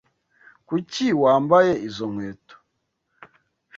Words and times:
Kuki 0.67 1.05
wambaye 1.21 1.71
izo 1.87 2.05
nkweto? 2.11 2.55